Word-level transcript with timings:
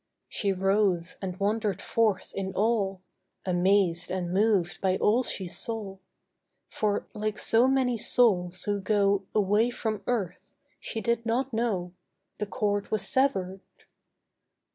She 0.29 0.51
rose 0.51 1.15
and 1.21 1.39
wandered 1.39 1.79
forth 1.79 2.33
in 2.33 2.55
awe, 2.55 2.97
Amazed 3.45 4.09
and 4.09 4.33
moved 4.33 4.81
by 4.81 4.97
all 4.97 5.21
she 5.21 5.47
saw, 5.47 5.99
For, 6.69 7.05
like 7.13 7.37
so 7.37 7.67
many 7.67 7.99
souls 7.99 8.63
who 8.63 8.79
go 8.81 9.27
Away 9.35 9.69
from 9.69 10.01
earth, 10.07 10.55
she 10.79 11.01
did 11.01 11.23
not 11.23 11.53
know 11.53 11.93
The 12.39 12.47
cord 12.47 12.89
was 12.89 13.07
severed. 13.07 13.61